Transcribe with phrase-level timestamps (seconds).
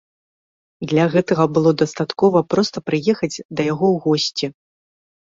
[0.93, 4.45] Для гэтага было дастаткова проста прыехаць да яго ў госці.